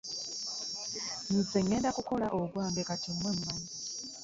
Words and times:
Nze 1.35 1.59
ŋŋenda 1.65 1.89
kukola 1.97 2.27
ogwange 2.39 2.81
kati 2.89 3.09
mmwe 3.13 3.31
mumanyi. 3.35 3.67